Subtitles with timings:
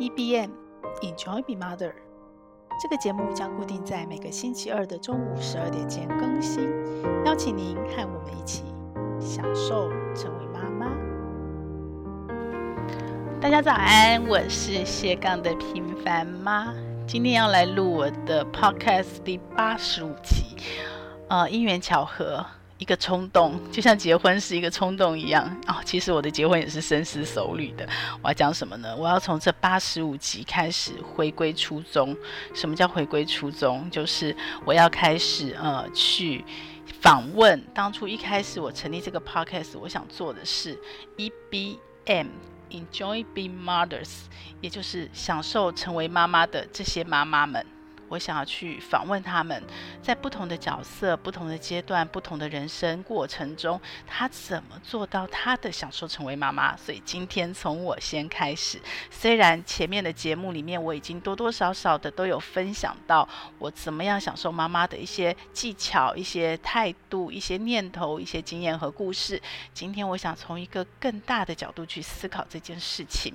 [0.00, 0.50] EBM
[1.02, 1.92] Enjoy Be Mother，
[2.80, 6.70] 这个节目将固定在每个星期二的中午十二点前更新，
[7.26, 8.62] 邀请您和我们一起
[9.18, 10.86] 享受成为妈妈。
[13.40, 16.72] 大家早安，我是斜杠的平凡妈，
[17.04, 20.56] 今天要来录我的 Podcast 第八十五集。
[21.28, 22.46] 呃，因缘巧合。
[22.78, 25.76] 一个冲动，就像结婚是一个冲动一样哦。
[25.84, 27.86] 其实我的结婚也是深思熟虑的。
[28.22, 28.94] 我要讲什么呢？
[28.96, 32.16] 我要从这八十五集开始回归初衷。
[32.54, 33.90] 什么叫回归初衷？
[33.90, 36.44] 就是我要开始呃去
[37.00, 40.78] 访问当初一开始我成立这个 podcast，我想做的是
[41.16, 44.10] EBM，Enjoy Being Mothers，
[44.60, 47.66] 也就是享受成为妈妈的这些妈妈们。
[48.08, 49.62] 我想要去访问他们，
[50.02, 56.76] 在不同的角色、不同的阶段、不同的人生过程中，他怎么做到他的享受成为妈妈？
[56.76, 58.80] 所以今天从我先开始。
[59.10, 63.28] 虽然前面的节目里面我已经多多少少的都有分享到
[63.58, 69.40] 我怎么样享受妈妈的一些技巧、一些态度、一些念头、一些经验和故事。
[69.74, 73.34] 今天我想从一个更大的角度去思考这件事情。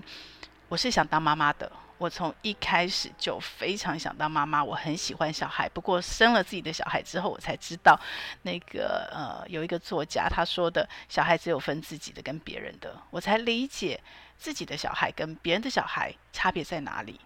[0.70, 1.72] 我是想当妈妈的。
[2.00, 5.70] 我从一开始就非常想当妈妈，我很喜欢小孩。
[5.70, 7.98] 不过生了自己的小孩之后，我才知道，
[8.42, 14.02] 那个呃，有一个作家他说的，小孩只有分自己的跟别人的，我才理解
[14.38, 17.22] 自己的小孩跟别人的小孩差别在哪里。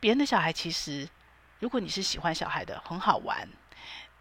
[0.00, 1.08] 别人的小孩其实，
[1.60, 3.48] 如果你是喜欢小孩的，很好玩，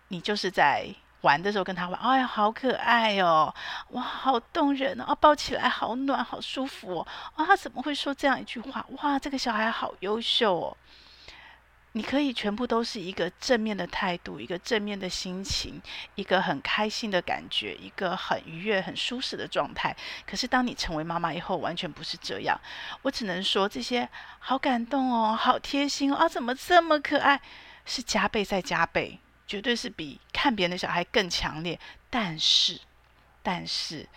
[0.07, 0.87] 你就是在。
[1.21, 3.53] 玩的时候跟他玩，哎呀，好可爱哦！
[3.89, 5.13] 哇，好动人哦！
[5.15, 7.07] 抱起来好暖，好舒服哦！
[7.35, 8.85] 啊，他怎么会说这样一句话？
[9.01, 10.77] 哇，这个小孩好优秀哦！
[11.93, 15.81] 你可以全部都是一个正面的态度，一个正面的心情，
[16.15, 19.93] 一个很开心的感觉，一个很愉悦、很舒适的状态。
[20.25, 22.57] 可是当你成为妈妈以后，完全不是这样。
[23.01, 26.15] 我只能说这些好感动哦，好贴心哦！
[26.15, 27.41] 啊，怎么这么可爱？
[27.85, 29.19] 是加倍再加倍。
[29.49, 32.79] 绝对是比看别人的小孩更强烈，但是，
[33.41, 34.07] 但是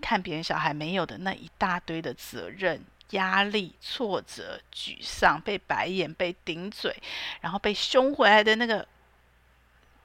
[0.00, 6.96] 看别人小孩没有的那一大堆的责任、压力、挫折、沮丧、被白眼、被顶嘴，
[7.42, 8.88] 然后被凶回来的那个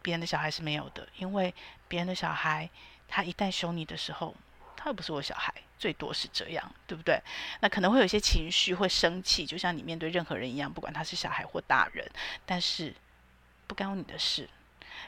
[0.02, 1.56] 别人的小孩是没有的，因为
[1.88, 2.70] 别人的小孩
[3.08, 4.36] 他一旦凶你的时候，
[4.76, 7.18] 他又不是我小孩，最多是这样，对不对？
[7.62, 12.06] 那可能会有一些情绪，会生气，就像你面对任何人一样，不管他是小孩或大人，
[12.46, 12.94] 但是
[13.66, 14.50] 不干你的事。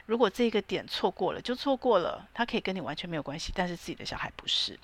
[0.06, 4.78] 如果这个点错过了，就错过了，他可以跟你完全没有关系，但是自己的小孩不是。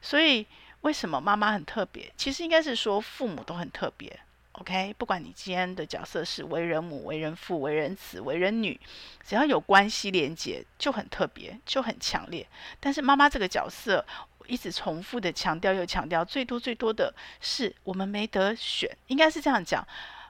[0.00, 0.46] 所以
[0.80, 2.12] 为什么妈妈很特别？
[2.16, 4.18] 其实应该是说父母都很特别。
[4.52, 8.78] OK，不管你今天的角色是为人母、为人父、为人子、为人女，
[9.24, 12.44] 只要有关系连接，就很特别，就很强烈。
[12.80, 14.04] 但是妈妈这个角色，
[14.48, 19.86] 一直重复的强调又强调，最多最多的是我们没得选，应该是这样讲。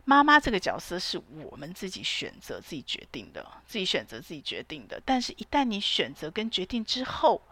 [0.09, 1.21] 妈妈这个角色是
[1.51, 4.99] 我们自己选择、自己决定的，自己选择、自己决定的。
[5.05, 7.43] 但是，一旦你选择跟决定之后，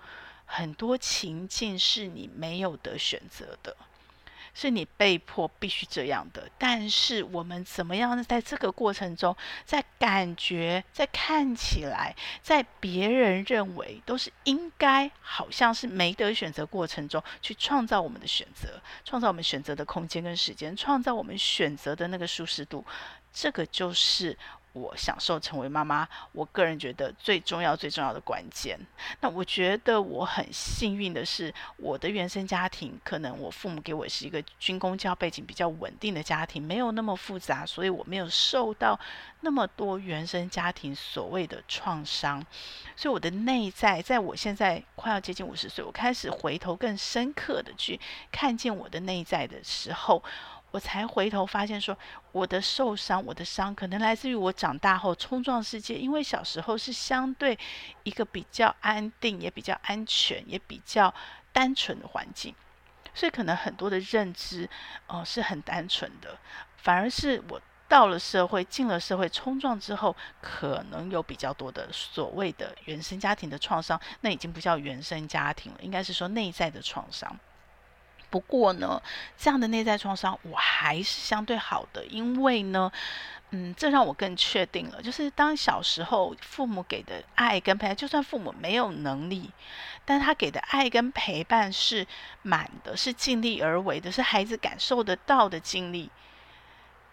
[0.47, 3.77] 很多情境是你没有得选择的。
[4.59, 8.25] 是你被迫必须这样的，但是我们怎么样呢？
[8.25, 9.37] 在这个过程中，
[9.67, 22.83] 在感觉，在看起来，在别人认为都是应该，好像是没得选择过程中，去创造我们的选择，创造我们选择的空间跟时间，创造我们选择的那个舒适度，
[23.31, 24.39] 这个就是。
[24.76, 28.78] 我享受成为妈妈，我个人觉得最重要、最重要的关键。
[29.20, 38.98] 那我觉得我很幸运的是，我的原生家庭可能我父母给我是一个军工教背景比较稳定的家庭，没有那么复杂，所以我没有受到
[39.41, 42.44] 那么多原生家庭所谓的创伤。
[42.94, 47.98] 所以我的内在，在我现在快要接近五十岁，我开始回头更深刻的去
[48.31, 50.22] 看见我的内在的时候。
[50.72, 51.97] 我才回头发现，说
[52.32, 57.59] 我的受伤，我的伤可能来自于我长大后冲撞世界，因为小时候是相对
[58.03, 61.15] 一个比较安定、也比较安全、也比较
[61.53, 62.54] 单纯的环境，
[63.15, 64.69] 所以可能很多的认知，
[65.06, 66.36] 哦、是很单纯的。
[66.77, 77.39] 反而是我到了社会，进了社会冲撞之后，可能有比较多的所谓的原生家庭的创伤，那已经不叫原生家庭了，应该是说内在的创伤。
[78.36, 79.03] 不过呢，
[79.38, 82.92] 这样的内在创伤我还是相对好的，因为呢，
[83.48, 89.50] 嗯，这让我更确定了，就是当小时候父母给的爱跟陪伴，就算父母没有能力，
[90.04, 92.06] 但他给的爱跟陪伴是
[92.42, 96.10] 满的，是尽力而为的，是孩子感受得到的尽力。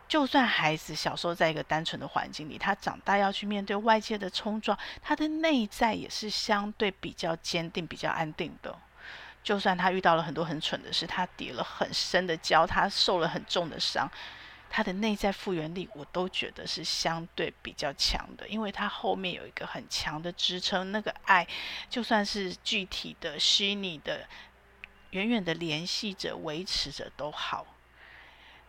[0.10, 8.78] 就算孩子小时候在一个单纯的环境里，他长大要去面对外界的冲撞，他的内在也是相对比较坚定、比较安定的。
[9.44, 14.10] 就算他遇到了很多很蠢的事，他跌了很深的跤，他受了很重的伤，
[14.70, 21.46] 他的内在复原力，我都觉得是相对比较强的，因为他后面有一个很强的支撑，那个爱
[21.90, 24.26] 就算是具体的、虚拟的、
[25.12, 27.68] 远远的联系着、维持着都好。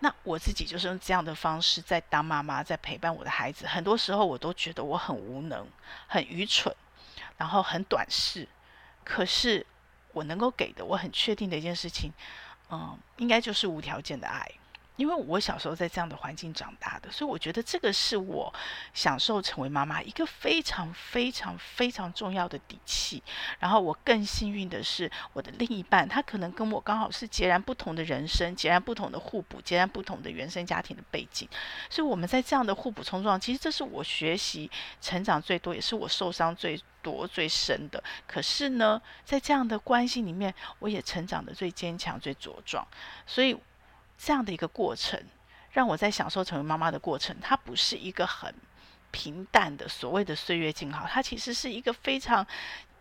[0.00, 3.66] 那我自己就是用这样的方式在当妈妈，在陪伴我的孩子。
[3.66, 5.66] 很多时候我都觉得我很无能、
[6.06, 6.74] 很愚蠢，
[7.38, 8.46] 然后很短视。
[9.02, 9.64] 可是
[10.14, 12.10] 我能够给的，我很确定的一件事情，
[12.70, 14.50] 嗯，应该就是无条件的爱。
[14.96, 18.52] 因为我小时候在这样的环境长大的，所以我觉得这个是我
[18.92, 23.22] 享受成为妈妈一个非常非常非常重要的底气。
[23.58, 31.48] 然后我更幸运的是，我的另一半他可能跟我刚好是截然不同的人生，截然不同的互补，截然不同的原生家庭的背景。
[31.90, 34.70] 所以我们在这样的互补冲撞，其实这是我学习
[35.00, 38.00] 成长最多，也是我受伤最多最深的。
[38.28, 42.86] 可是呢，在这样的关系里面，我也成长得最坚强、最茁壮。
[43.26, 43.56] 所以。
[44.16, 45.20] 这样的一个过程，
[45.72, 48.54] 让我在享受成为妈妈的过程，它不是一个很
[49.10, 52.46] 平淡的所谓的岁月静好，它其实是一个非常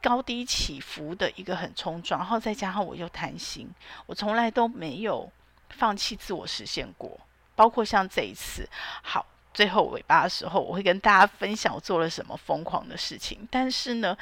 [0.02, 3.70] 高低起伏的一个很冲撞，然后再加上我又贪心，
[4.06, 5.32] 我从来都没有
[5.70, 7.20] 放弃自我实现过，
[7.56, 8.68] 包括像这一次，
[9.02, 14.18] 好，最后尾巴的时候，我会跟大家分享我做了什么疯狂的事情，但是呢，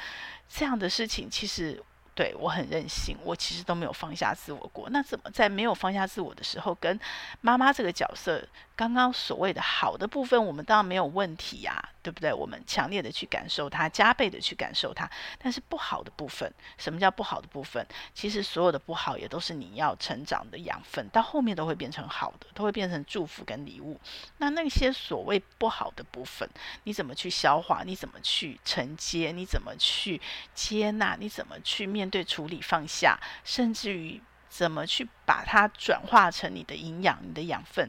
[0.48, 1.82] 这样的事情其实。
[2.22, 4.88] 对，我很任性，我其实都没有放下自我过。
[4.90, 7.00] 那怎么在没有放下自我的时候，跟
[7.40, 8.46] 妈妈这个角色，
[8.76, 12.32] 刚刚所谓的好的部分，我们当然没有问题呀、对不对？
[12.32, 15.10] 我们强烈的去感受它，加倍的去感受它。
[15.36, 16.48] 但是不好的部分，
[16.78, 17.84] 什么叫不好的部分？
[18.14, 24.00] 其实所有的不好也都是你要成长的养分，到后面都会变成好的，都会变成祝福跟礼物。
[24.38, 26.48] 那那些所谓不好的部分，
[26.84, 27.82] 你怎么去消化？
[27.84, 29.32] 你怎么去承接？
[29.32, 30.20] 你怎么去
[30.54, 31.16] 接纳？
[31.18, 32.11] 你怎么去面？
[32.12, 37.88] 对处理放下，甚至于怎么去把它转化成你的营养、你的养分，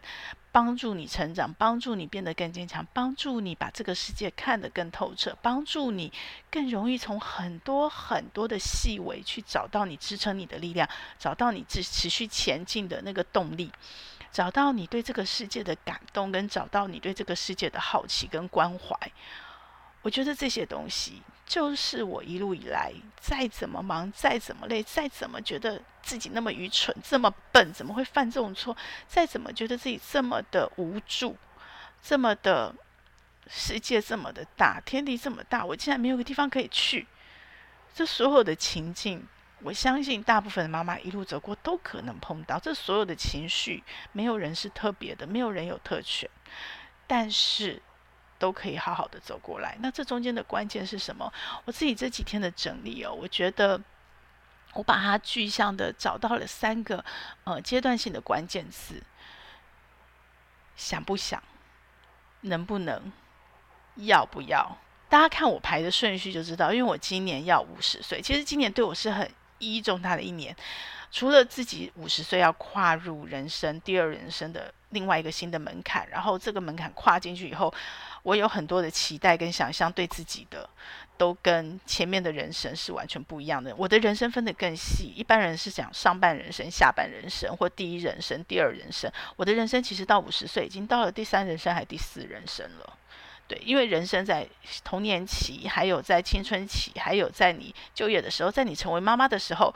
[0.49, 6.11] 帮助你成长，帮助你变得更坚强，帮助你把这个世界看得更透彻，帮助你
[6.49, 10.87] 更容易从很多很多的细微去找到你支撑你的力量，
[11.19, 13.69] 找到你持持续前进的那个动力，
[14.31, 18.95] 找到你对这个世界的感动，跟找到你对这个世界的好奇跟关怀。
[20.03, 21.23] 我觉得这些东西。
[21.45, 28.75] 就是我一路以来，再怎么忙，再怎么累，再怎么觉得自己那么愚蠢，这么笨，怎么会犯这种错？
[29.09, 31.35] 再怎么觉得自己这么的无助，
[32.01, 32.73] 这么的
[33.47, 37.05] 世界这么的大，天地这么大，我竟然没有个地方可以去。
[37.93, 39.27] 这所有的情境，
[39.59, 42.57] 我相信大部分的妈妈一路走过都可能碰到。
[42.57, 43.83] 这所有的情绪，
[44.13, 46.27] 没有人是特别的，没有人有特权，
[47.05, 47.81] 但是。
[48.39, 49.77] 都可以好好的走过来。
[49.79, 51.31] 那这中间的关键是什么？
[51.65, 53.79] 我自己这几天的整理哦，我觉得
[54.73, 57.03] 我把它具象的找到了三个
[57.43, 59.01] 呃阶段性的关键词：
[60.75, 61.41] 想不想、
[62.41, 63.11] 能不能、
[63.95, 64.77] 要不要。
[65.09, 70.55] 大家看我排的顺序就知道，因为我今年要五十岁，其实今年对我是很意义重大的一年。
[71.11, 77.73] 除了自己五十岁要跨入人生第二人生的另外一个新的门槛，然后这个门槛跨进去以后。
[78.23, 80.69] 我有很多的期待跟想象，对自己的
[81.17, 83.75] 都跟前面的人生是完全不一样的。
[83.75, 89.11] 我的人生分得更细，一般人是讲上半人生、下半人生或第一人生、第二人生。
[89.35, 92.97] 我的人生其实到五十岁已经到了第三人生还第四人生了。
[93.45, 94.47] 对，因为人生在
[94.85, 99.75] 童年期，还有在青春期，还有在你就业的时候，在你成为妈妈的时候。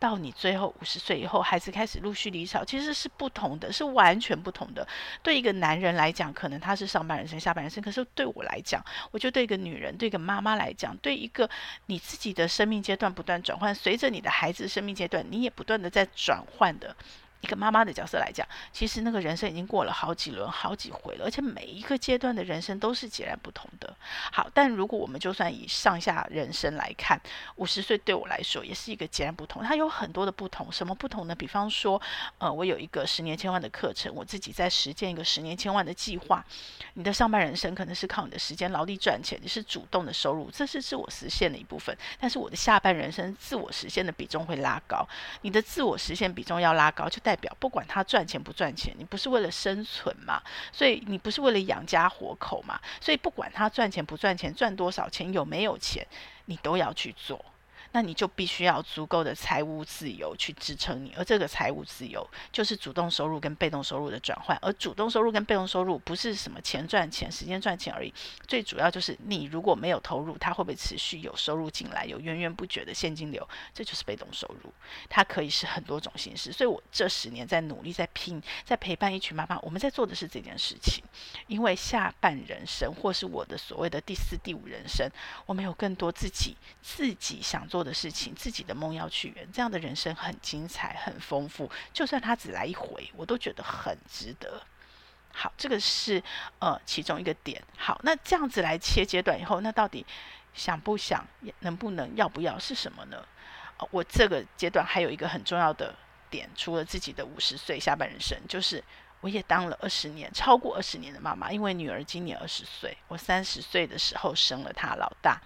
[0.00, 4.84] 到你最后五十岁以后，孩子开始陆续离巢，其实是不同的，是完全不同的。
[5.22, 11.48] 对一个男人来讲，可能他是上半人生、下半人生；可是对我来讲，我就对一个女人、对一个妈妈来讲，对一个
[11.86, 16.96] 你自己的生命阶段不断转换，随着你的孩子生命阶段，你也不断的在转换的。
[17.40, 23.94] 一个妈妈的角色来讲，其实那个人生已经过了好几轮、好几回了，而且每一个阶段的人生都是截然不同的。
[24.30, 27.18] 好，但如果我们就算以上下人生来看，
[27.56, 29.62] 五十岁对我来说也是一个截然不同。
[29.62, 31.34] 它有很多的不同，什么不同呢？
[31.34, 32.00] 比方说，
[32.36, 36.44] 呃，我有一个十年千万的课程，我自己在实践一个十年千万的计划。
[36.94, 41.96] 你的上半人生可能是靠你的时间劳力赚钱，你是主动的收入，这是自我实现的一部分。
[42.20, 45.08] 但是我的下半人生自我实现的比重会拉高，
[45.40, 47.29] 你的自我实现比重要拉高，就带。
[47.30, 50.42] 代表不管他赚钱不赚钱，你不是为了生存嘛？
[50.72, 52.80] 所以你不是为了养家活口嘛？
[53.00, 56.04] 所以不管他赚钱不赚钱，赚多少钱有没有钱，
[56.46, 57.44] 你都要去做。
[57.92, 68.12] 那你就必须要足够的财务自由去支撑你，而这个财务自由就是主动收入跟被动收入的转换，而主动收入跟被动收入不是什么钱赚钱、时间赚钱而已，
[68.46, 74.72] 最主要就是你如果没有投入，它会不会持续有收入进来，有源源不绝的现金流，这就是被动收入，
[75.08, 76.52] 它可以是很多种形式。
[76.52, 81.02] 所以我这十年在努力、在拼、在陪伴一群妈妈，我们在做的是这件事情，
[81.46, 85.10] 因为下半人生或是我的所谓的第四、第五人生，
[85.46, 91.70] 我们有更多自己自己想做做的事情，自己的梦要去圆，这样的人生很精彩、很丰富。
[91.94, 94.60] 就算他只来一回，我都觉得很值得。
[95.32, 96.22] 好，这个是
[96.58, 97.62] 呃其中一个点。
[97.78, 100.04] 好，那这样子来切阶段以后，那到底
[100.52, 101.26] 想不想、
[101.60, 103.24] 能不能、要不要是什么呢？
[103.90, 105.94] 我这个阶段还有一个很重要的
[106.28, 108.84] 点，除了自己的五十岁下半人生，就是。
[109.22, 115.38] 我也当了二十年，超过二十年的妈妈，因为女儿今年二十岁，我三十岁的时候生了她老大，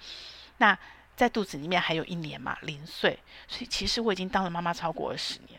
[0.58, 0.78] 那
[1.16, 3.18] 在肚子里面还有一年嘛，零岁，
[3.48, 5.58] 所以其实我已经当了妈妈超过二十年。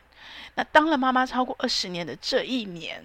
[0.56, 3.04] 那当了妈妈超过二十年的这一年，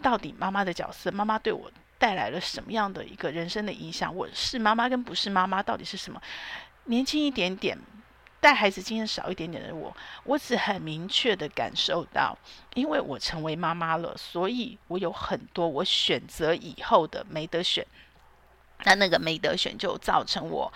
[0.00, 4.14] 到底妈妈的角色，妈妈对我带来了什么样的一个人生的影响？
[4.14, 6.20] 我是妈妈跟不是妈妈到底是什么？
[6.84, 7.78] 年轻一点点。
[8.40, 12.36] 带孩子经验少一点点的我，我只很明确的感受到，
[12.74, 17.86] 因为我成为妈妈了，所以我有很多我选择以后的没得选。
[18.82, 20.72] 那那个没得选，就造成我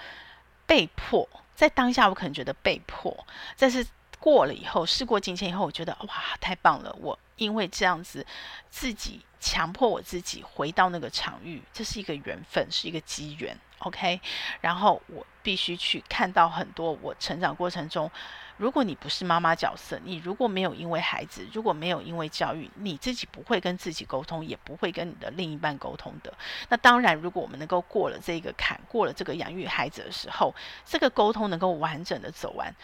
[0.66, 3.86] 被迫在当下，我可能觉得被迫，但是
[4.18, 6.94] 过了以后，事过境迁以后，我觉得哇，太棒了！
[7.00, 8.26] 我因为这样子，
[8.68, 13.56] 自己强迫我自己回到那个场域，这是一个缘分，是一个机缘。
[13.78, 14.20] OK，
[14.60, 18.10] 然后我必须去看到很多我成长过程中，
[18.56, 26.32] 如果你不是妈妈角色，你如果没有因为孩子，如果没有因为教育，你自己不会跟自己沟通，也不会跟你的另一半沟通的。
[26.70, 32.74] 那当然，如果我们能够过了这个坎，过了这个养育孩子的时候，这个沟通能够完整的走完，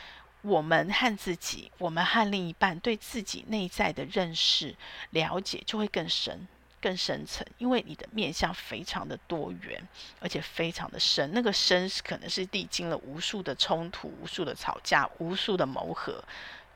[0.42, 4.76] 我们和自己，我们和另一半对自己内在的认识、
[5.10, 6.46] 了解就会更深。
[6.82, 11.30] 更深层，因为你的面向非常的多元，而且非常的深。
[11.32, 16.22] 那个深可能是历经了无数的冲突、无数的吵架、无数的磨合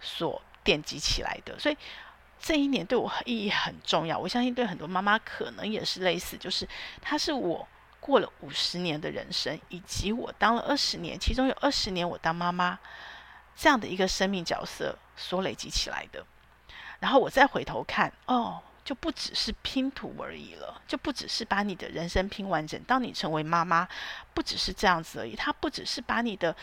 [0.00, 1.58] 所奠基起来的。
[1.58, 1.76] 所以
[2.40, 4.16] 这一年对我意义很重要。
[4.16, 6.68] 我相信对很多妈妈可能也是类似，就是
[7.02, 7.66] 它是我
[7.98, 12.78] 过了五十年的人生，以及我当了二十年，其中有二十年我当妈妈
[13.56, 16.25] 这样的一个生命角色所累积起来的。
[17.00, 18.62] 然后我再回头看，哦。
[18.87, 22.81] 就不只是拼图而已了，就不只是把你的人生拼完整。
[22.85, 23.88] 当你成为妈妈，
[24.33, 25.35] 不只是这样子而已。
[25.35, 26.55] 它不只是把你的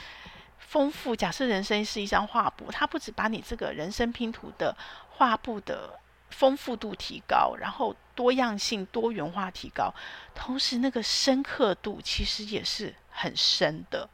[0.57, 4.73] 丰富，假设人生是一张画布，它不只把你这个人生拼图的
[5.09, 5.99] 画布的
[6.29, 9.93] 丰富度提高，然后多样性、多元化提高，
[10.33, 14.09] 同时那个深刻度其实也是很深的。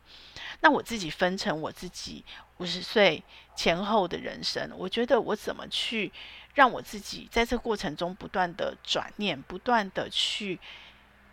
[0.61, 2.25] 那我自己分成我自己
[2.57, 3.23] 五十岁
[3.55, 6.11] 前后的人生，我觉得我怎么去
[6.53, 10.59] 让我自己在这过程中不断的转念，不断的去，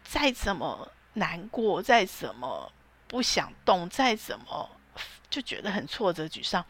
[0.04, 2.72] 再怎么难过，再怎么
[3.08, 4.70] 不想动，再怎么
[5.28, 6.64] 就觉得很挫折、沮丧，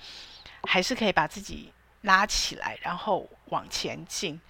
[0.65, 1.73] 还是可以把自己
[2.03, 4.41] 拉起来，然后往前进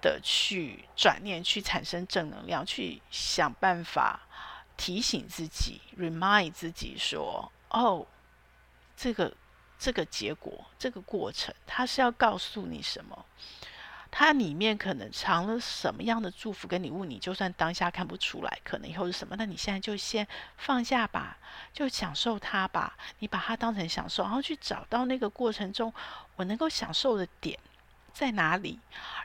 [0.00, 4.20] 的去转念，去产生正能量，去想办法。
[4.78, 8.06] 提醒自己，remind 自己说：“哦，
[8.94, 9.34] 这个
[9.78, 13.24] 这个结果，这个过程，它是要告诉你什么？
[14.10, 17.04] 它里面可能藏了什么样的祝福跟礼物？
[17.04, 19.36] 你就算当下看不出来，可能以后是什么？
[19.36, 21.36] 那你现在就先放下吧，
[21.72, 22.96] 就享受它吧。
[23.18, 25.92] 你把它当成享受，然后去找到那个过程中
[26.36, 27.58] 我能够享受的点。”
[28.16, 28.78] 在哪里？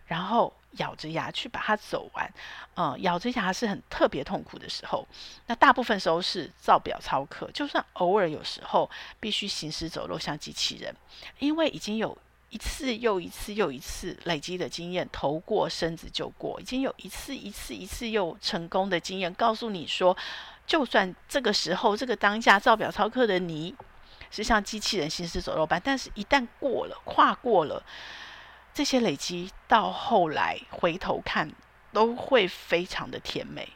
[0.06, 2.34] 然后咬着牙去把它走完。
[2.76, 5.08] 嗯，咬着牙是很特别痛苦的时候。
[5.48, 8.90] 那大部分时候是照表操课，就算偶尔有时候
[9.22, 10.94] 必须行尸走肉，像机器人，
[11.40, 12.18] 因为已经有
[12.50, 20.16] 一次又一次又一次累积的经验，头过身子就过，已经有一次一次一次又成功的经验，告诉你说，
[20.68, 23.74] 就算这个时候这个当下照表操课的你
[24.30, 27.82] 是像机器人行尸走肉般，但是一旦过了，跨过了。
[28.74, 31.52] 这些累积到后来回头看，
[31.92, 33.68] 都会非常的甜美，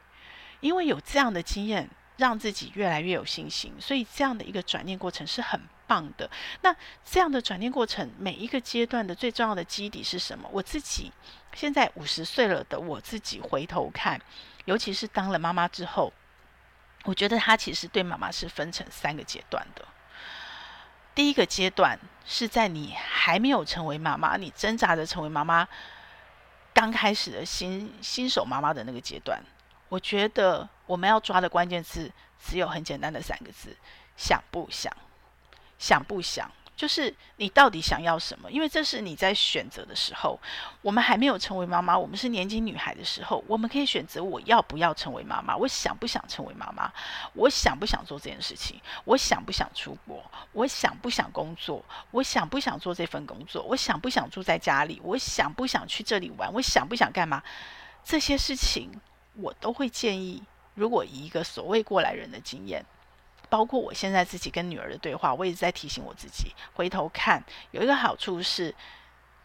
[0.59, 3.73] 因为有这样的经验，让自己越来越有信心。
[3.79, 6.29] 所以这样的一个转念过程是很棒的。
[6.61, 10.49] 那这样的转念过程，每一个阶段的最重要的基底是什么？
[10.51, 11.11] 我自己
[11.53, 14.19] 现在五十岁了的我自己回头看，
[14.63, 16.11] 尤其是当了妈妈之后，
[17.03, 19.85] 我觉得他其实对妈妈是分成三个阶段的。
[21.13, 25.67] 第一个阶段是在你还没有成为妈妈，你挣扎着成为妈妈，
[26.73, 29.41] 刚开始的新新手妈妈的那个阶段。
[29.89, 32.11] 我觉得我们要抓的关键字
[32.43, 33.77] 只有很简单的三个字：
[34.17, 34.91] 想不想？
[35.77, 36.51] 想不想。
[36.75, 38.51] 就是你到底想要什么？
[38.51, 40.39] 因为这是你在选择的时候。
[40.81, 46.91] 我们还没有成为妈妈，我们是年轻女孩的时候，我们可以选择我要不要成为妈妈，我想不想成为妈妈，
[47.33, 57.41] 我想不想做这件事情，我想不想出国，我想不想工作，我想不想做这份工作，我想不想住在家里，我想不想去这里玩，我想不想干嘛？
[58.03, 58.91] 这些事情
[59.35, 60.43] 我都会建议。
[60.75, 62.85] 如果以一个所谓过来人的经验。
[63.49, 68.73] 包括我现在自己跟女儿的对话，我一直在提醒我自己，回头看有一个好处是，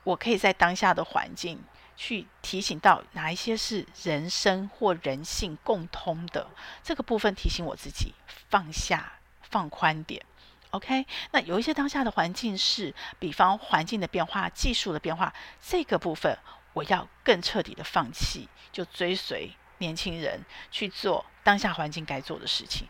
[0.04, 1.62] 我可以在当下的环境
[1.96, 6.48] 去提醒到哪一些是人生或人性共通的
[6.82, 8.14] 这个部分，提醒我自己
[8.48, 10.24] 放下、放宽点。
[10.70, 16.38] OK，那有一些当下的环境是，比方环境的变化、技术的变化，这个部分
[16.72, 22.86] 我要更彻底的放弃，就追随年轻人去做当下环境该做的事情。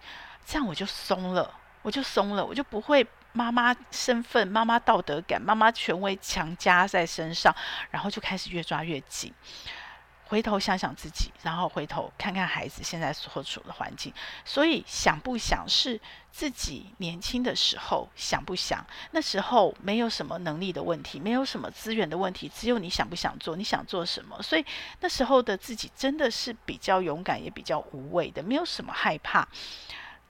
[0.50, 1.49] 这样我就松了，
[1.80, 7.54] 我就松了，我就不会妈妈身份、妈妈道德感、妈妈权威强加在身上，
[7.92, 9.33] 然后就开始越抓越紧。
[10.25, 14.12] 回头想想自己，然后回头看看孩子现在所处的环境。
[14.45, 16.00] 所以想不想是
[16.33, 18.85] 自己年轻的时候想不想？
[19.12, 24.42] 那时候没有什么能力的问题，没有什么资源的问题，只有你想不想做，你想做什么。
[24.42, 24.66] 所以
[24.99, 29.47] 那时候的自己真的是比较勇敢，也比较无畏的，没有什么害怕。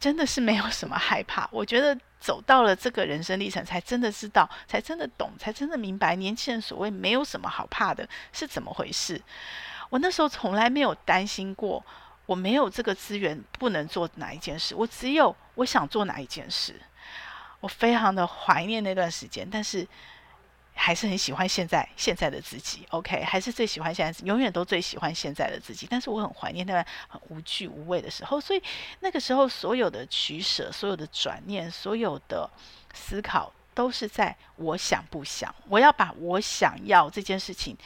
[0.01, 9.21] 真的是没有什么害怕，我觉得走到了这个人生历程，才真的知道，才真的懂，才真的明白，年轻人所谓没有什么好怕的，是怎么回事。
[9.91, 11.85] 我那时候从来没有担心过，
[12.25, 16.75] 我没有这个资源，不能做哪一件事，我只有我想做哪一件事。
[17.61, 19.87] 我非常的怀念那段时间，但是。
[20.75, 25.87] 还是很喜欢现在现在的自己，OK，还是最喜欢现在，永远都最喜欢现在的自己。
[25.91, 28.63] 但是我很怀念那段很无惧无畏的时候，所以
[29.01, 32.49] 那个时候所有的取舍、所有的转念、所有的
[32.95, 35.55] 思考，都是在我想不想。
[35.69, 37.77] 我要把我想要这件事情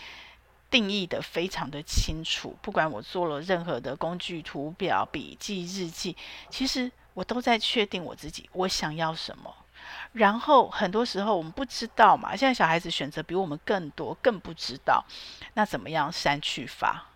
[0.70, 2.56] 定义的非常的清楚。
[2.62, 6.16] 不管我做了任何的工具、图表、笔记、日记，
[6.48, 9.54] 其实我都在确定我自己我想要什么。
[10.12, 15.04] 然后很多时候我们不知道嘛，现在小孩子选择比我们更多，更不知道，
[15.54, 17.06] 那怎么样删去法？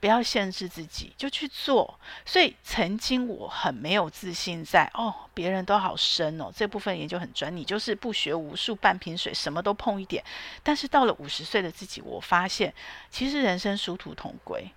[0.00, 1.98] 不要限制自己，就去做。
[2.26, 10.22] 所以曾经我很没有自信在，在哦，别人都好深哦，这部分研究很专，你就是不学无术，半瓶水，什么都碰一点。
[10.62, 12.74] 但是到了五十岁的自己，我发现
[13.10, 14.70] 其实人生殊途同归。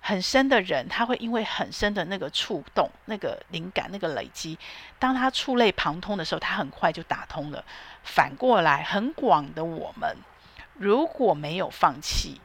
[0.00, 4.58] 很深的人，他会因为很深的那个触动、那个灵感、那个累积，
[4.98, 7.62] 当他触类旁通的时候，他很快就打通了。
[8.04, 10.16] 反过来，很广的我们，
[10.74, 12.40] 如果没有放弃，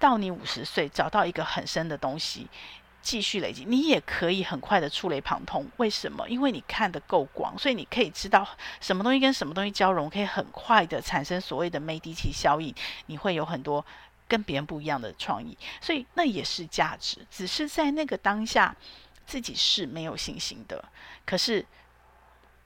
[0.00, 2.48] 到你五十岁找到一个很深的东西，
[3.02, 5.64] 继续累积，你也可以很快的触类旁通。
[5.76, 6.28] 为什么？
[6.28, 8.44] 因为你看得够广，所以你可以知道
[8.80, 12.74] 什么东西跟什么东西交融，可以很快的产生所谓的梅迪奇效应。
[13.06, 13.84] 你会有很多。
[14.28, 18.74] 跟别人不一样的创意，所以那也是价值，只是在那个当下
[19.26, 20.84] 自己是没有信心的。
[21.24, 21.64] 可是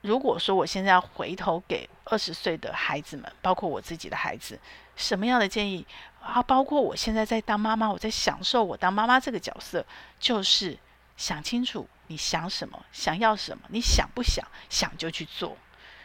[0.01, 4.59] 如果说我现在要回头给二十岁的孩子们，包括我自己的孩子，
[4.95, 5.85] 什么样的建议
[6.19, 6.41] 啊？
[6.41, 9.85] 包括我现在在当妈妈，我在享受我当妈妈这个角色，
[10.19, 10.77] 就是
[11.17, 14.43] 想清楚你想什么，想要什么，你想不想？
[14.69, 15.55] 想就去做。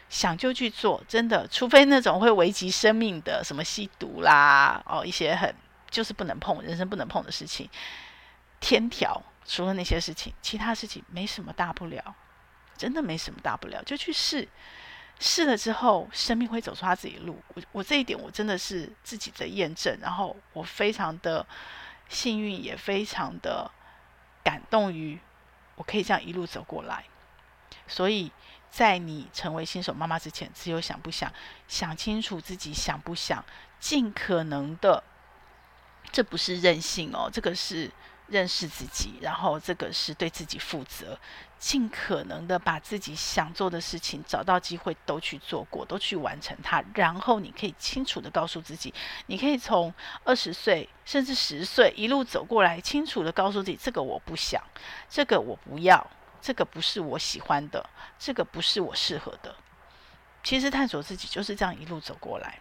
[0.09, 5.53] 想就去做，真的，除非那种会危及生命的，什么吸毒啦，哦，一些很
[5.89, 7.69] 就是不能碰，人生不能碰的事情，
[8.61, 12.15] 天条，除了那些事情，其他事情没什么大不了，
[12.77, 14.47] 真的没什么大不了，就去试，
[15.19, 17.41] 试了之后，生命会走出他自己的路。
[17.53, 21.45] 我我这一点我真的是自己的验证，然后我非常的
[22.07, 23.69] 幸运，也非常的
[24.41, 25.19] 感动于
[25.75, 27.03] 我可以这样一路走过来，
[27.87, 28.31] 所以。
[28.77, 31.33] 在你成为新手妈妈之前，只有想不想，
[31.67, 33.43] 想清楚自己想不想，
[33.79, 35.03] 尽可能的，
[36.11, 37.89] 这不是任性哦，这个是
[38.27, 41.19] 认识自己，然后这个是对自己负责，
[41.57, 48.93] 尽可能的把自己想做的事情，找到机会都去做过，都去完成它，然后你可以清楚的告诉自己，
[49.25, 49.91] 你可以从
[50.23, 54.61] 二十岁甚至十岁一路走过来，清楚的告诉自己，这个我不想，
[55.09, 56.05] 这个我不要。
[56.41, 59.55] 这个不是我喜欢的，这个不是我适合的。
[60.43, 62.59] 其实探索自己就是这样一路走过来。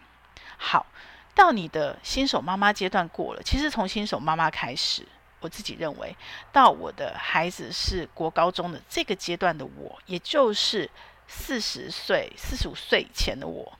[0.59, 0.87] 好，
[1.35, 5.07] 到你的新手妈妈阶段过了，其实从新手妈妈开始，
[5.41, 6.17] 我自己认为，
[6.53, 10.91] 到我的孩子是国高中的这个阶段的我，也就是
[11.29, 13.79] 四十岁、四十五岁以前的我，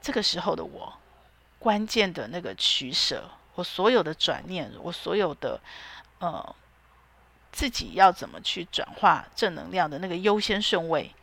[0.00, 0.94] 这个时候的我，
[1.58, 5.60] 关键的那个取舍，我所有的转念，我所有的
[6.20, 6.54] 呃。
[7.50, 11.14] 自己要怎么去转化正能量的那个优先顺位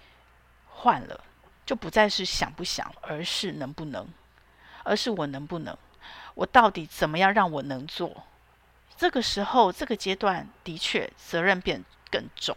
[0.67, 1.23] 换了，
[1.65, 4.07] 就不再是想不想，而是能不能，
[4.83, 5.77] 而是我能不能，
[6.33, 8.23] 我到底怎么样让我能做？
[8.97, 12.55] 这个时候，这个阶段的确责任变更重，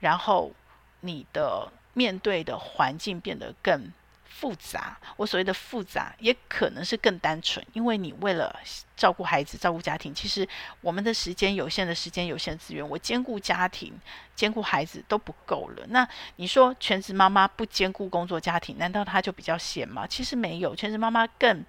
[0.00, 0.52] 然后
[1.00, 3.92] 你的面对的环境变得更
[4.38, 8.54] 复杂，我所谓的复杂，也可能是更单纯，因为你为了
[8.94, 10.46] 照顾孩子、照顾家庭，其实
[10.82, 13.98] 我们的时间有限，的时间有限资源，我兼顾家庭、
[14.34, 15.86] 兼顾孩子都不够了。
[15.88, 20.06] 那你说全职妈妈不兼顾工作家庭，难道她就比较闲吗？
[20.06, 21.64] 其实没有，全职妈妈更。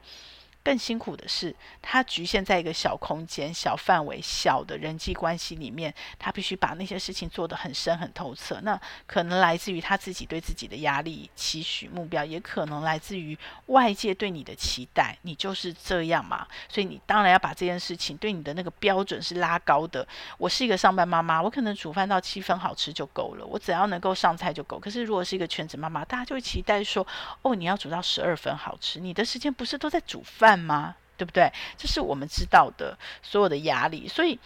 [0.68, 8.60] 更辛苦的是，他局限在一个小空间、小范围、小的人际关系里面，他必须把那些事情做得很深、很透彻。
[8.64, 15.18] 那可能来自于他自己对自己的压力、期许、目标，也可能来自于外界对你的期待。
[15.22, 20.06] 你就是这样嘛，所以你当然要把这件事情对你的那个标准是拉高的。
[20.38, 24.78] 我是一个上班妈妈，我可能煮饭到七分好吃就够了，我只要能够上菜就够。
[24.78, 27.08] 可是如果是一个全职妈妈，大家就会期待说：
[27.44, 30.96] 哦，你要煮到十二分好吃，你的时间不是都在煮饭吗？
[31.18, 31.52] 对不对？
[31.76, 34.40] 这是我们知道的所有的压力，所以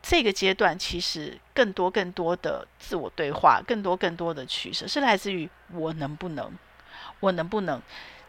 [0.00, 6.56] 这个阶段其实更多更多的自我对话，更多更多的取舍，是来自于我能不能，
[7.18, 7.82] 我能不能，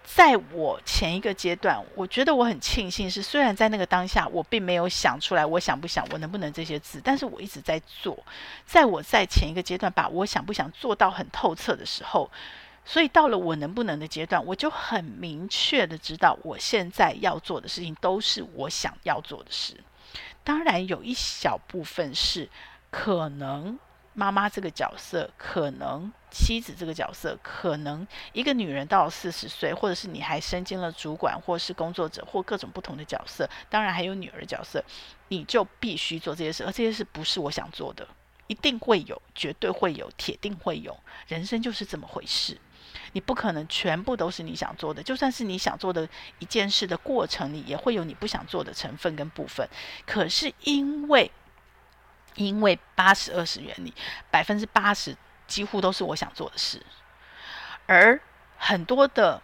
[0.03, 8.17] 在我前一个阶段，我觉得我很庆幸是，虽然在那个当下我并没有想出来我想不想，我能不能这些字，但是我一直在做，
[8.65, 12.31] 在我在前一个阶段把我想不想做到很透彻的时候。
[12.83, 19.81] 所以到了我能不能的阶段，我就很明确的知道，我现在要做的事情都是我想要做的事。
[20.43, 22.49] 当然，有一小部分是
[22.89, 23.79] 可能
[24.13, 33.47] 妈妈这个角色，可能妻子这个角色，可能一个女人到了四十岁，或者是你还身兼了主管，或是工作者，或各种不同的角色。
[33.69, 34.83] 当然还有女儿角色，
[35.29, 38.05] 你就必须做这些事，而这些事不是我想做的，
[38.47, 40.99] 一定会有，绝对会有，铁定会有。
[41.27, 42.57] 人生就是这么回事。
[43.13, 46.07] 你不可能全部都是你想做的，就算是你想做的
[46.39, 49.67] 一件事的过程里，也会有你不想做的成分跟部分。
[50.05, 51.29] 可是因为，
[52.35, 53.93] 因为八十二十原理，
[54.29, 56.85] 百分之八十几乎都是我想做的事，
[57.85, 58.19] 而
[58.57, 59.41] 很多的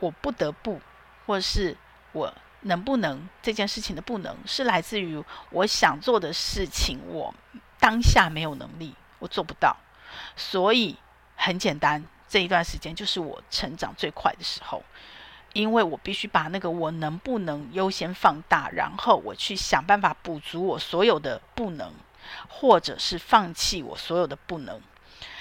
[0.00, 0.80] 我不得不，
[1.24, 1.76] 或是
[2.12, 7.34] 我能不能这件事情的不能，是来自于我想做的事情，我
[7.80, 9.74] 当下没有能力，我做不到，
[10.36, 10.98] 所以
[11.36, 12.04] 很简单。
[12.32, 14.82] 这一段时间就是我成长最快的时候，
[15.52, 21.92] 因为我必须把那个我能不能优先放大，然后我去想办法补足我所有的不能，
[22.48, 24.80] 或者是放弃我所有的不能。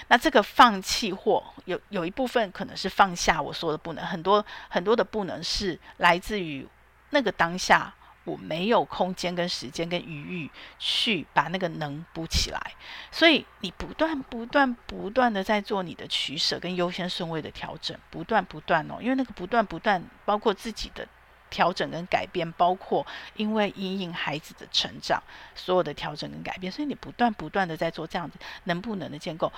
[0.10, 6.68] 那这个放弃或有有一部分可能是放下我所有的不能，很多很多的不能是来自于
[7.12, 7.94] 那个当下。
[8.24, 12.76] 我没有空间跟时间跟余裕去把那个能补起来，
[13.12, 21.08] 所以你不断不断不断的在做你的取舍跟优先顺位的调整，不断不断哦，因为那个不断不断包括自己的
[21.50, 23.06] 调整跟改变，包括
[23.36, 25.22] 因为因应孩子的成长，
[25.56, 29.52] 所有的调整跟改变，所以你不断不断的在做这样子能不能的建构，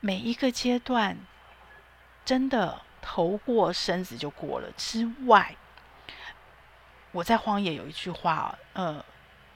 [0.00, 1.16] 每一个阶段
[2.24, 4.68] 真的头过身子就过了。
[4.76, 5.54] 之外。
[7.12, 9.04] 我在荒野有一句话，呃，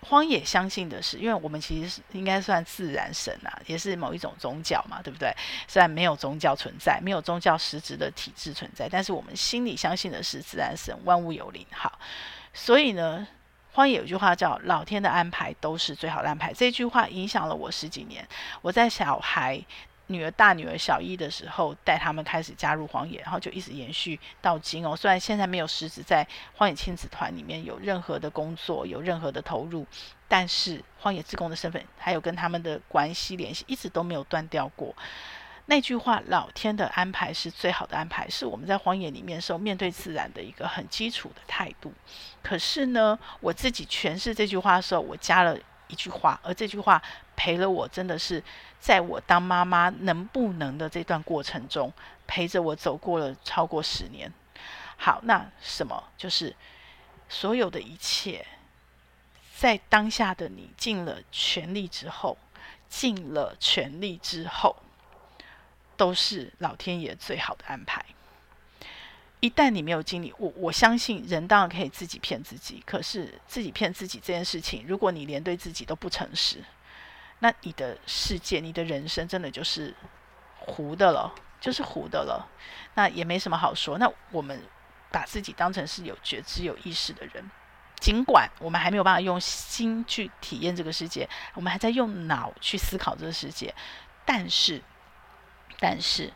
[0.02, 5.34] 荒野相信的是，因为我们其实是应该算自然神啊，也是某一种宗教嘛，对不对？
[5.66, 11.66] 虽然没有宗教存在，没有宗教实质的体制存在，但是我们心里相信的是自然神，万物有灵。
[11.72, 11.98] 好，
[12.52, 13.26] 所以呢，
[13.72, 18.28] 荒野有句话叫“老天的安排都是最好的安排”，这句话影响了我十几年。
[18.62, 19.64] 我在小孩。
[20.08, 24.94] 女儿大女儿小一的时候，带他们开始加入荒野，然后就一直延续到今哦。
[24.94, 29.84] 虽然现在没有实质在荒野亲子团里面有任何的工作，有任何的投入，
[30.28, 34.94] 但是荒野志工的身份还有跟他们的关系联系，一直都没有断掉过。
[35.68, 41.92] 那句话“老天的安排是最好的安排”，是我们在荒野里面时候面对自然的一个很基础的态度。
[42.40, 45.58] 可是呢，我自己诠释这句话的时候，我加了。
[45.88, 47.02] 一句话，而这句话
[47.36, 48.42] 陪了我，真的是
[48.80, 51.92] 在我当妈妈能不能的这段过程中，
[52.26, 54.32] 陪着我走过了超过十年。
[54.96, 56.02] 好，那什么？
[56.16, 56.54] 就是
[57.28, 58.46] 所有的一切，
[59.54, 62.38] 在当下的你尽了全力之后，
[62.88, 64.76] 尽了全力之后，
[65.96, 68.04] 都是老天爷最好的安排。
[69.40, 76.64] 一旦你没有经历，我我相信人当然可以自己骗自己，可是自己骗自己这件事情，如果你连对自己都不诚实，
[77.40, 79.94] 那你的世界、你的人生真的就是
[80.58, 82.48] 糊的了，就是糊的了。
[82.94, 83.98] 那也没什么好说。
[83.98, 84.58] 那我们
[85.12, 87.50] 把自己当成是有觉知、有意识的人，
[88.00, 93.74] 尽管我们还没有办法用心去体验这个世界，我们还在用脑去思考这个世界，
[94.24, 94.82] 但是，
[95.78, 96.32] 但是。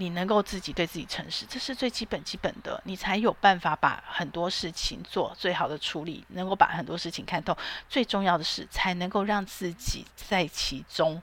[0.00, 7.54] 你能够自己对自己诚实，这是最基本基本的，你才有办法把很多事情做最好的处理，能够把很多事情看透。
[7.86, 11.22] 最重要的是，才能够让自己在其中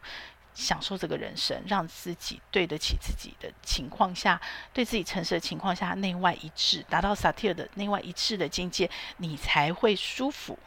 [0.53, 4.39] 享受这个人生，让自己对得起自己的情况下，
[4.71, 8.87] 对自己诚实的情况下，内外一致，达到萨提尔的内外一致的境界，
[9.17, 10.59] 你才会舒服，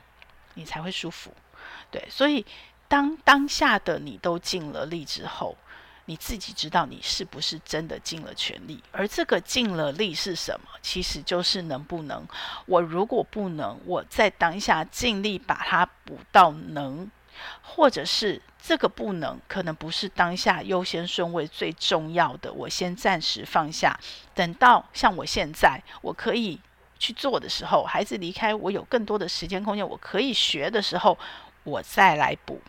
[0.54, 1.32] 你才会舒服。
[1.92, 2.44] 对，所以
[2.88, 5.56] 当当下的你都尽了力之后，
[6.10, 10.66] 你自己知道你是不是真的尽了全力，而这个尽了力是什么？
[10.82, 12.26] 其实就是能不能。
[12.66, 17.08] 我如果不能，我在当下尽力把它补到能，
[17.62, 23.96] 或者是这个不能，可能不是当下优先顺位最重要的，我先暂时放下，
[24.34, 26.58] 等到像我现在我可以
[26.98, 31.16] 去做的时候，孩子离开，我有更多的时间空间，我可以学的时候，
[31.62, 32.60] 我再来补。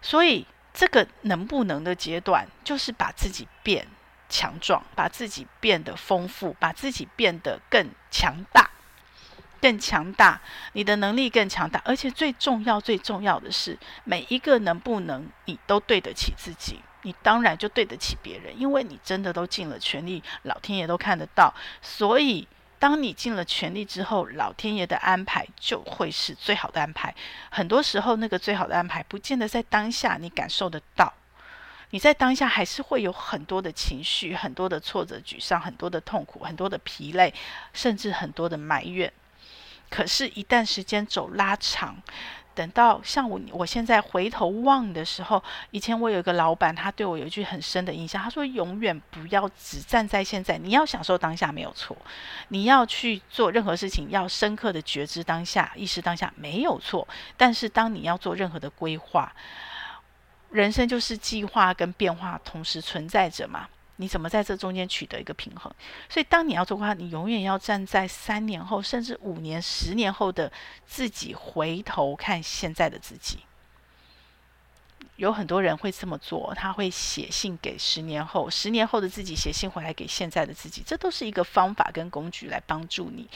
[0.00, 0.46] 所以。
[0.72, 3.88] 这个能不能的阶段，就是把自己变
[4.28, 8.70] 强壮，把自己变得丰富，把自己变得更强大，
[9.60, 10.40] 更强大，
[10.72, 11.82] 你的能力更强大。
[11.84, 21.52] 而且最重要、最重要的是，每一个能不能，你都对得起自己，你当然就对得起别人，因为你真的都尽了全力，老天爷都看得到，
[21.82, 22.46] 所以。
[22.78, 27.14] 当你尽了全力之后，老天爷的安排就会是最好的安排。
[27.50, 31.12] 很多时候，那个最好的安排不见得在当下你感受得到。
[31.90, 37.32] 你在当下还是会有很多的情绪、很多的挫折、沮丧、很多的痛苦、很多的疲累，
[37.72, 39.10] 甚至很多的埋怨。
[39.90, 41.96] 可是，一旦时间走拉长，
[42.58, 45.40] 等到像我，我现在回头望的时候，
[45.70, 51.96] 以前我有一个老板，他对我有一句很深的印象，他说：“永远不要只站在现在，你要享受当下没有错，
[52.48, 57.06] 你要去做任何事情，要深刻的觉知当下，意识当下没有错。
[57.36, 59.32] 但是当你要做任何的规划，
[60.50, 63.68] 人生就是计划跟变化同时存在着嘛。”
[63.98, 65.70] 你怎么在这中间取得一个平衡？
[66.08, 70.50] 所以，当你要做的话，你永远要站在三年后，甚至五年、十年后的
[70.86, 73.40] 自己，回头看现在的自己。
[75.16, 80.82] 有很多人会这么做，他会写信给十年后、十年后的自己，写信回来给现在的自己。
[80.86, 83.28] 这都是一个方法跟工具来帮助你，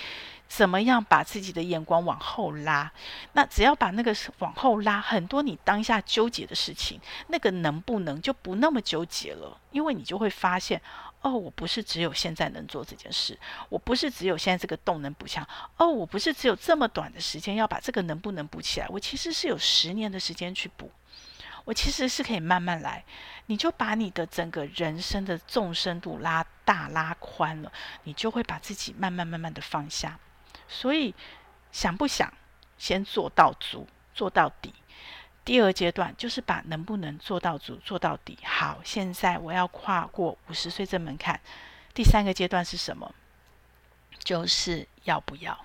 [0.47, 2.93] 怎么样把自己的眼光往后拉。
[3.33, 9.59] 那只要把那个往后拉，很多你当下纠结的事情，那个能不能就不那么纠结了？
[9.73, 10.81] 因为你就会发现，
[11.23, 13.37] 哦，我不是只有现在能做这件事，
[13.69, 15.45] 我不是只有现在这个洞能补强，
[15.79, 20.89] 哦，我不是只有这么短的时间要把这个能不能补起来，我其实是有十年的时间去补。
[21.65, 23.05] 我其实是可以慢慢来，
[23.47, 27.73] 你就把你的整个人生的纵深度拉大拉宽了，
[28.05, 30.19] 你就会把自己慢慢慢慢的放下。
[30.69, 31.15] 所以
[31.71, 32.33] 想不想
[32.79, 34.75] 先做到足，做到底？
[35.45, 38.39] 第二阶段就是把能不能做到足，做到底。
[38.45, 41.41] 好，现在我要跨过五十岁这门槛。
[41.93, 43.13] 第三个阶段是什么？
[44.23, 45.59] 就是要不要？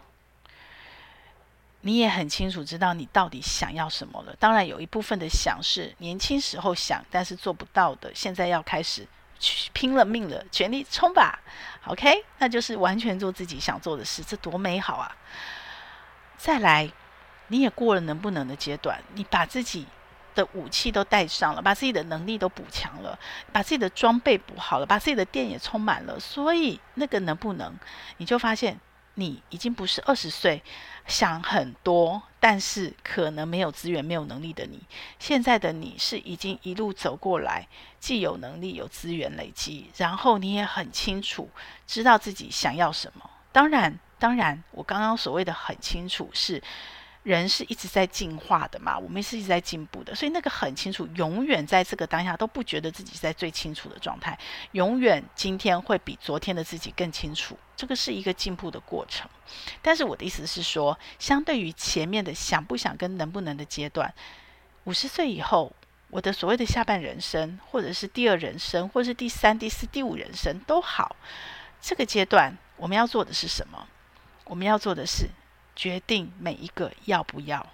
[1.87, 4.35] 你也很清楚知道你到底想要什么了。
[4.37, 9.07] 当然，有一部分的想是年轻时候想，但是做不到的，现在要开始
[9.39, 11.39] 去拼了命了，全力冲吧。
[11.85, 15.15] OK，那就是完全做自己想做的事，这多美好啊！
[16.37, 16.91] 再来，
[17.47, 19.87] 你也过了能不能的阶段，你把自己
[20.35, 23.17] 的武器都带上了，把自己的能力都补强了，
[23.53, 27.73] 把自己的装备补好了，把自己的电也充满了，所以那个能不能，
[28.17, 28.77] 你就发现。
[29.19, 30.63] 你已经不是二十岁，
[31.07, 34.79] 想很多，但是可能没有资源、没有能力的你。
[35.19, 37.67] 现在的你是已经一路走过来，
[37.99, 41.49] 既有能力、有资源累积，然后你也很清楚
[41.85, 43.29] 知道自己想要什么。
[43.51, 46.61] 当然，当然，我刚刚所谓的很清楚是。
[47.35, 54.39] 人是一直在进化的嘛，我们是一直在进步的，所以那个很清楚，永远在这个当下都不觉得自己在最清楚的状态，
[54.71, 59.29] 永远今天会比昨天的自己更清楚，这个是一个进步的过程。
[59.81, 64.13] 但是我的意思是说，相对于前面的想不想跟能不能的阶段，
[64.85, 65.73] 五十岁以后，
[66.09, 71.17] 我的所谓的下半人生，或者是第二人生，或者是第三、第四、第五人生都好，
[71.81, 73.85] 这个阶段我们要做的是什么？
[74.45, 75.27] 我们要做的是。
[75.77, 77.65] 决定每一个要不要？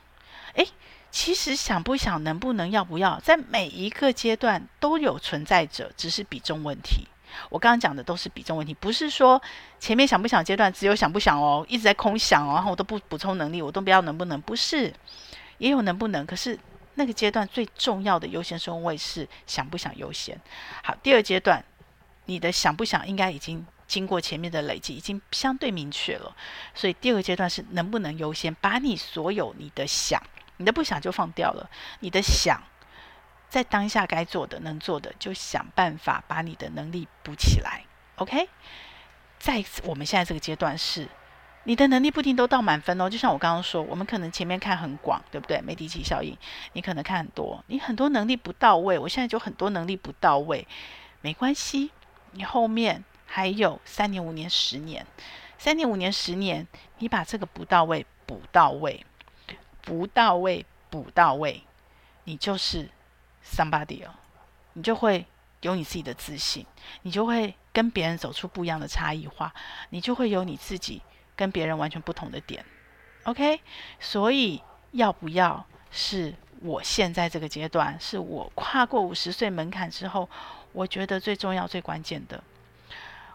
[0.55, 0.67] 诶，
[1.09, 7.07] 其实想不想、能不能、要不要，在每一个阶段都有存在着，只是比重问题。
[7.49, 9.41] 我刚刚讲的都是比重问题，不是说
[9.79, 14.93] 前面想不想阶段只有想不想哦，一直在空想哦，然后我都不补充能力，我都不要能不能，不是，
[15.57, 16.59] 也有能不能，可是
[16.95, 20.39] 那个阶段最重要的优先顺位是想不想优先。
[20.83, 21.63] 好，第二阶段，
[22.25, 23.65] 你的想不想应该已经。
[23.93, 26.36] 经过前面的累积，已经相对明确了，
[26.73, 30.19] 所以第二个阶段是能不能优先把你所有你的想、
[30.58, 32.60] 你的不想就放掉了，你的想
[33.49, 37.84] 在当下该做的、能做的，就想办法把你的能力补起来。
[38.15, 38.49] OK，
[39.38, 41.08] 在我们现在这个阶段是，
[41.65, 43.08] 你的能力不一定都到满分哦。
[43.08, 45.62] 就像我刚刚说，我们可能前面看很广，对不对？
[45.62, 46.36] 媒体奇效应，
[46.73, 48.97] 你可能看很多，你很多能力不到位。
[48.97, 50.67] 我现在就很多能力不到位，
[51.21, 51.91] 没关系，
[52.32, 53.03] 你后面
[53.35, 55.03] 还有三年、五年、十年，
[55.57, 56.67] 三年、五年、十年，
[56.99, 59.03] 你把这个不到位补到位，
[59.81, 61.63] 不到位补到位，
[62.25, 62.87] 你就是
[63.43, 64.11] somebody 哦，
[64.73, 65.25] 你就会。
[65.61, 66.65] 有你自己的自信，
[67.03, 69.53] 你就会跟别人走出不一样的差异化，
[69.91, 71.01] 你就会有你自己
[71.37, 72.65] 跟别人完全不同的点。
[73.23, 73.61] OK，
[73.97, 80.29] 所以要不要是我现在这个阶段，是我跨过五十岁门槛之后，
[80.73, 82.43] 我觉得最重要、最关键的，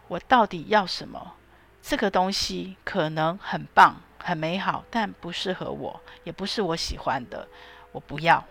[0.08, 1.34] 我到底要什么？
[1.80, 7.46] 这个东西可能很棒、很美好，但不适合我，也不是我喜欢的，
[7.92, 8.44] 我不要，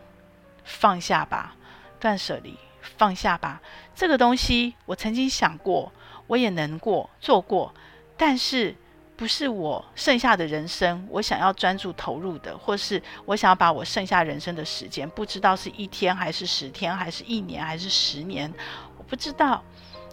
[0.63, 1.55] 放下吧，
[1.99, 2.57] 断舍离。
[2.97, 3.61] 放下吧，
[3.93, 5.91] 这个东西我曾经想过，
[6.25, 7.73] 我也能过做过，
[8.15, 8.73] 但是
[9.17, 18.51] 不是我剩下的人生，我想要专注投入的，或是我想要把我剩下人生的时间，不知道是一天还是十天，还是一年还是十年，
[18.97, 19.61] 我不知道。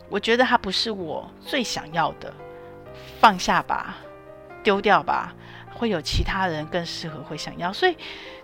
[0.08, 2.32] 我觉得它不是我最想要的，
[3.20, 3.96] 放下吧，
[4.62, 5.34] 丢掉吧，
[5.74, 7.96] 会有其他人更适合会想要，所以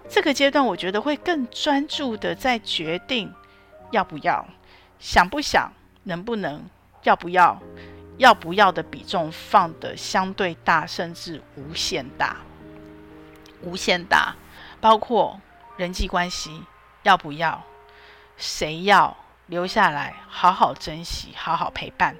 [0.08, 3.32] 这个阶段我觉得会更专注的在决定。
[3.90, 4.46] 要不要？
[4.98, 5.72] 想不想？
[6.04, 6.62] 能不能？
[7.02, 7.60] 要不要？
[8.18, 12.36] 要不要的比重放的相对大，甚至无限大，
[13.62, 14.36] 无限大。
[14.80, 15.40] 包括
[15.76, 16.62] 人际关系，
[17.02, 17.64] 要不要？
[18.36, 19.16] 谁要
[19.50, 20.14] 留下来？
[20.28, 22.16] 好好珍惜，好好陪伴。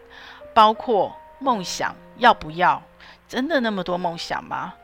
[0.52, 2.82] 包括梦想，要不要？
[3.28, 4.74] 真的那么多梦想吗？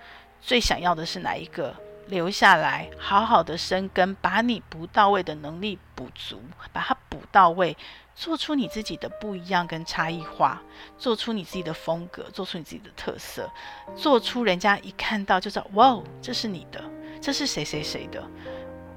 [0.40, 1.74] 最想要的是哪一个？
[2.06, 6.40] 留下来，好好的生根，把你不到位的能力补足，
[6.72, 7.76] 把它补到位，
[8.14, 10.62] 做出你自己的不一样跟差异化，
[10.96, 13.50] 做出你自己的风格，做出你自己的特色，
[13.96, 16.80] 做出人家一看到就知道，哇，这是你的，
[17.20, 18.22] 这是谁谁谁的，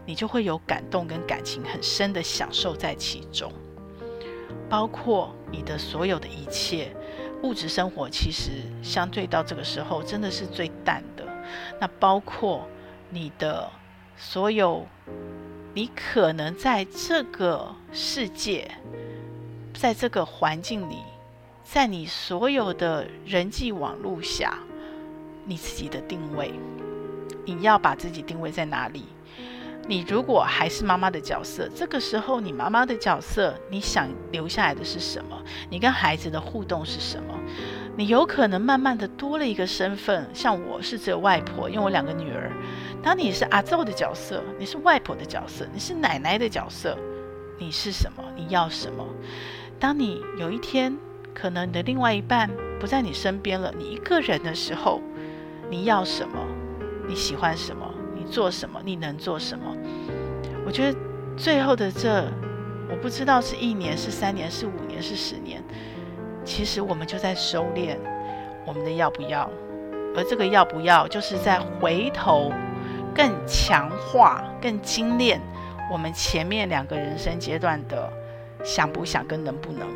[0.10, 3.54] 你就会有感动跟感情很深的享受在其中。
[4.67, 6.91] 包括你的所有的一切
[7.43, 11.24] 物质生活，其实相对到这个时候真的是最淡的。
[11.80, 12.67] 那包括。
[13.12, 13.67] 你的
[14.15, 14.86] 所有，
[15.74, 18.69] 你可能在这个世界，
[19.74, 20.98] 在这个环境里，
[21.63, 24.60] 在你所有的人际网络下，
[25.43, 26.52] 你自己的定位，
[27.45, 29.06] 你要把自己定位在哪里？
[29.88, 35.42] 你如果还是妈妈的角色，这个时候你妈妈的角色，你想留下来的是什么？
[35.70, 37.34] 你跟孩子的互动是什么？
[37.98, 42.52] 你有可能慢慢的多了一个身份，像我是只有外婆，因为我两个女儿。
[43.02, 46.98] 当你是阿祖的角色，你是外婆的角色，你是奶奶的角色，
[47.58, 48.24] 你是什么？
[48.36, 49.06] 你要什么？
[49.80, 50.96] 当你有一天
[51.34, 55.02] 可能你的另外一半不在你身边了，你一个人的时候，
[55.70, 56.38] 你要什么？
[57.08, 57.88] 你喜欢什么？
[58.30, 58.80] 做什么？
[58.86, 59.76] 你能做什么？
[60.65, 60.98] 我觉得
[61.36, 62.26] 最后的这，
[62.89, 65.63] 我不知道是一年、是三年、是五年、是十年。
[66.46, 67.98] 其实我们就在收敛
[68.65, 69.50] 我们的要不要，
[70.15, 72.52] 而这个要不要，就是在回头
[73.13, 75.42] 更强化、更精炼
[75.92, 78.12] 我们前面两个人生阶段的
[78.63, 79.88] 想不想跟能不能。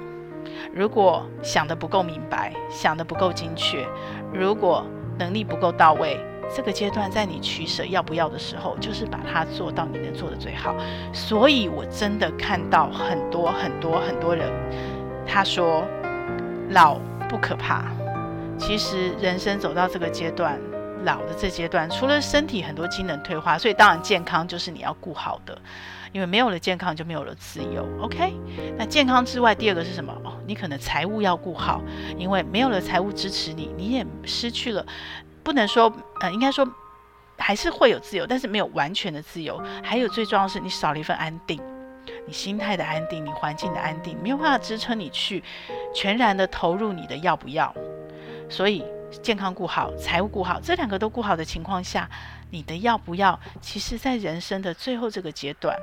[0.74, 3.86] 如果想得不够明白，想得不够精确，
[4.34, 4.86] 如果
[5.18, 6.20] 能力不够到位。
[6.56, 10.76] 这个阶段，在你取舍要不要的时候，就是把它做到你能做的最好。
[11.14, 14.52] 所以我真的看到很多很多很多人，
[15.26, 15.84] 他说
[16.70, 17.86] 老不可怕。
[18.58, 20.60] 其实人生走到这个阶段，
[21.04, 25.58] 老的这阶段，除了身体很多机能退化，所以当然健康就是你要顾好的，
[26.12, 27.86] 因为没有了健康就没有了自由。
[28.00, 28.34] OK，
[28.78, 30.14] 那健康之外，第二个是什么？
[30.24, 31.82] 哦，你可能财务要顾好，
[32.16, 34.86] 因为没有了财务支持你，你也失去了。
[35.44, 36.68] 不能说，呃，应该说
[37.38, 39.62] 还是会有自由，但是没有完全的自由。
[39.84, 41.62] 还有最重要的是，你少了一份安定，
[42.26, 45.44] 你心态的安定，你环境的安定，没有办法支撑你去
[45.94, 47.74] 全然的投入你的要不要。
[48.50, 48.86] 所以
[49.22, 52.10] 健康顾好，财务顾好，这两个都顾好的情况下，
[52.50, 55.76] 你的要不要，其实在人生的最后这个阶段，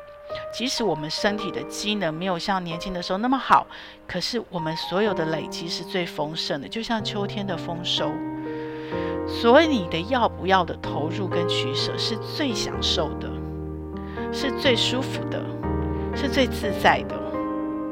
[0.52, 3.66] 即使我们身体的机能没有像年轻的时候那么好，
[4.06, 8.12] 可是我们所有的累积是最丰盛的，就像秋天的丰收。
[9.26, 13.30] 所以你的要不要的投入跟取舍是最享受的，
[14.32, 15.44] 是最舒服的，
[16.14, 17.18] 是最自在的。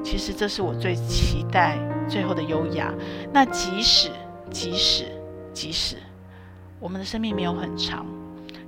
[0.03, 1.79] 其实这是我最期待
[2.09, 2.93] 最后的优雅。
[3.33, 4.11] 那即使
[4.51, 5.05] 即使
[5.53, 5.97] 即使
[6.81, 8.07] 我们的生命没有很长，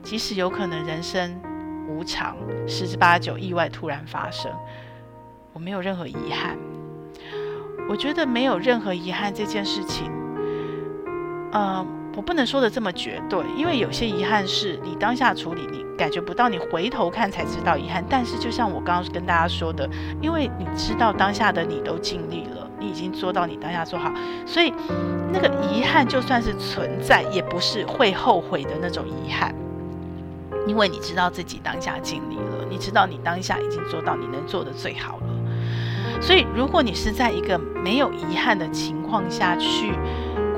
[0.03, 1.41] 即使有可能人生
[1.89, 4.53] 无常，十之八九意外突然发生，
[5.53, 6.59] 我没有任何遗憾。
[7.89, 10.13] 我觉得没有任何遗憾这件事情，
[11.51, 11.85] 呃，
[12.21, 18.05] 我不能说的这么绝对，因为有些遗憾是你当下处理，你感觉不到，你回头看才知道遗憾。
[18.11, 19.89] 但是就像我刚刚跟大家说的，
[20.21, 24.13] 因为你知道当下的你都尽力了，你已经做到你当下做好，
[24.45, 24.71] 所以
[25.33, 29.55] 那个遗憾就算是存在，也不是会后悔的那种遗憾，
[30.67, 35.27] 因为你知道自己当下尽力了，你知道你当下已经做到你能做的最好了。
[36.21, 39.95] 所以，如果你是在一个没有遗憾的情况下去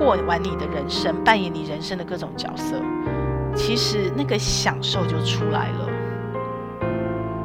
[0.02, 2.74] 过完你的人生，扮演你人生的各种角色，
[3.54, 5.88] 其实那个享受就出来了。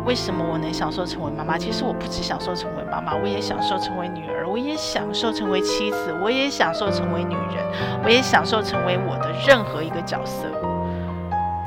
[0.08, 1.56] 为什么我能享受成为妈妈？
[1.56, 7.64] 其实我不只享受成为妈妈，我也享受成为女儿，我也享受成为妻子，我也享受成为女人，
[8.04, 10.48] 我也享受成为我的任何一个角色。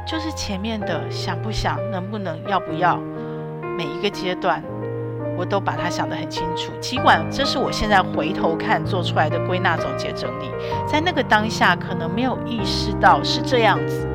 [0.05, 2.97] 就是前面的想不想、能不能、要不要，
[3.78, 4.61] 每一个阶段。
[5.41, 10.51] 我都把它想得很清楚，尽管这是我现在回头看做出来的归纳总结整理，
[10.86, 14.07] 在那个当下可能没有意识到是这样子，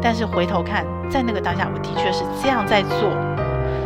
[0.00, 3.10] 但是回头看，在那个当下我的确是这样在做，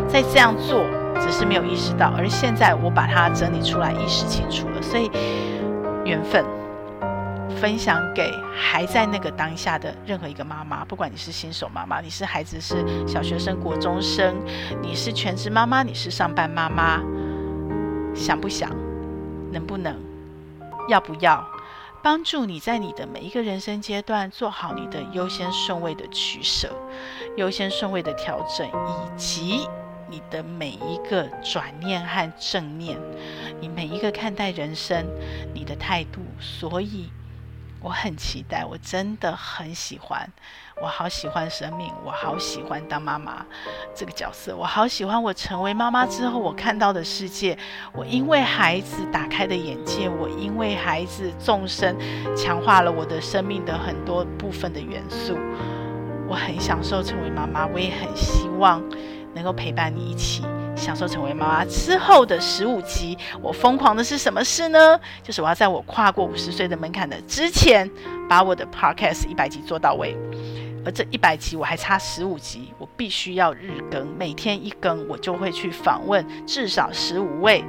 [0.06, 0.84] 在这样做，
[1.18, 5.10] 只是没有意识到，而现在我把它整理出来，意识清楚了，所以
[6.04, 6.59] 缘分。
[7.61, 14.34] 分享给还在那个当下的任何一个妈妈，不管你是新手妈妈，你是孩子是小学生、国中生，
[14.80, 17.02] 你是全职妈妈，你是上班妈妈，
[18.14, 18.70] 想不想，
[19.52, 19.94] 能不能，
[20.88, 21.46] 要不要，
[22.02, 26.74] 帮助你在你的每一个人生阶段做好你的优先顺位的取舍、
[27.36, 29.68] 优先顺位的调整，以及
[30.08, 32.98] 你的每一个转念和正念，
[33.61, 35.04] 你每一个看待人生
[35.52, 37.11] 你的态度，所以。
[37.83, 40.31] 我很期待，我真的很喜欢，
[40.83, 43.45] 我好喜欢生命，我好喜欢当妈妈
[43.95, 47.57] 这个角色，我好喜欢我成为妈妈之后我看到的世界，
[47.93, 51.97] 我因为孩子打开的眼界，我因为孩子纵深
[52.37, 55.39] 强化了我的生命的很多部分的元素，
[56.28, 58.83] 我很享受成为妈妈，我也很希望
[59.35, 60.45] 能够陪伴你一起。
[60.81, 64.99] 享受成为妈妈之后的十五集，我疯狂的是什么事呢？
[65.22, 67.89] 就是我要在我跨过五十岁的门槛的之前，
[68.28, 70.16] 把我的 podcast 一百集做到位。
[70.83, 77.62] 而这一百集我还差十五集，我必须要日更，每天一更，我就会去访问至少十五位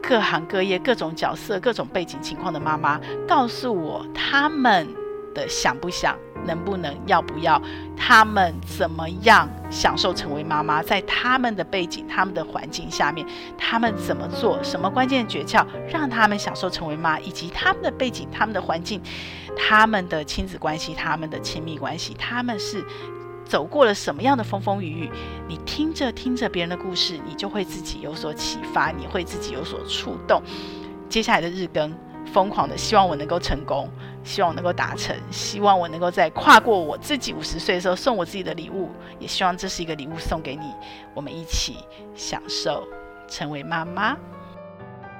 [0.00, 4.86] 各行各业、各种角色、各种背景情况的妈妈，告诉我他们
[5.34, 6.16] 的想不想。
[6.44, 7.62] 能不能要不要？
[7.96, 10.82] 他们怎么样享受成为妈妈？
[10.82, 13.24] 在他们的背景、他们的环境下面，
[13.56, 14.58] 他们怎么做？
[14.60, 17.16] 什么关键诀窍让他们享受成为妈？
[17.20, 19.00] 以及他们的背景、他们的环境、
[19.56, 22.84] 他们的亲子关系、他们的亲密关系，他们是
[23.44, 25.10] 走过了什么样的风风雨雨？
[25.46, 30.42] 你听着听着别人的故事，你就会自己有所启发，你会自己有所触动。
[31.08, 31.94] 接下来的日更。
[32.32, 33.90] 疯狂的希望我能够成功，
[34.24, 40.72] 希望能够达成，希望我能够在跨过我自己五十岁的时候送我自己的礼物，也希望这是一个礼物送给你，
[41.14, 41.78] 我们一起
[42.14, 42.84] 享受
[43.28, 44.16] 成为妈妈。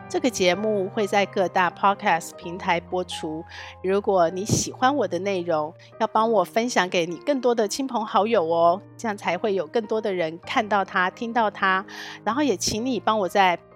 [0.08, 3.42] 这个节目会在各大 Podcast 平台播出。
[3.82, 11.82] 如果你喜欢我的内容，要帮我分享给你更多的亲朋好友哦，这样才会有更多的人看到它、听到它。
[12.24, 13.58] 然后也请你帮我在